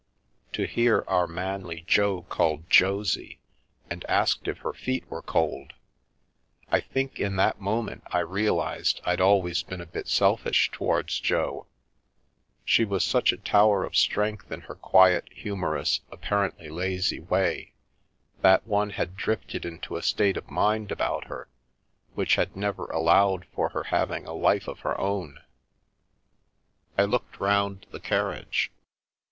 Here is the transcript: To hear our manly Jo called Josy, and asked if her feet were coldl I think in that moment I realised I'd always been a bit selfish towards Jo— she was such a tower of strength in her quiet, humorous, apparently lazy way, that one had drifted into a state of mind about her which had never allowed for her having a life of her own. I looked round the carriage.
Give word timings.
To 0.53 0.63
hear 0.65 1.03
our 1.07 1.27
manly 1.27 1.83
Jo 1.85 2.23
called 2.23 2.67
Josy, 2.71 3.37
and 3.87 4.03
asked 4.09 4.47
if 4.47 4.57
her 4.65 4.73
feet 4.73 5.05
were 5.11 5.21
coldl 5.21 5.67
I 6.71 6.79
think 6.79 7.19
in 7.19 7.35
that 7.35 7.61
moment 7.61 8.01
I 8.07 8.17
realised 8.21 8.99
I'd 9.05 9.21
always 9.21 9.61
been 9.61 9.79
a 9.79 9.85
bit 9.85 10.07
selfish 10.07 10.71
towards 10.71 11.19
Jo— 11.19 11.67
she 12.65 12.83
was 12.83 13.03
such 13.03 13.31
a 13.31 13.37
tower 13.37 13.83
of 13.83 13.95
strength 13.95 14.51
in 14.51 14.61
her 14.61 14.73
quiet, 14.73 15.27
humorous, 15.31 16.01
apparently 16.11 16.69
lazy 16.69 17.19
way, 17.19 17.75
that 18.41 18.65
one 18.65 18.89
had 18.89 19.15
drifted 19.15 19.65
into 19.65 19.97
a 19.97 20.01
state 20.01 20.35
of 20.35 20.49
mind 20.49 20.91
about 20.91 21.25
her 21.25 21.47
which 22.15 22.37
had 22.37 22.55
never 22.55 22.85
allowed 22.87 23.45
for 23.53 23.69
her 23.69 23.83
having 23.83 24.25
a 24.25 24.33
life 24.33 24.67
of 24.67 24.79
her 24.79 24.99
own. 24.99 25.37
I 26.97 27.03
looked 27.03 27.39
round 27.39 27.85
the 27.91 27.99
carriage. 27.99 28.71